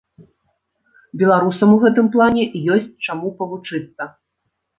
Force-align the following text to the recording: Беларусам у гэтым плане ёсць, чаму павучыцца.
Беларусам 1.21 1.75
у 1.75 1.77
гэтым 1.83 2.09
плане 2.15 2.43
ёсць, 2.77 2.89
чаму 3.09 3.27
павучыцца. 3.45 4.03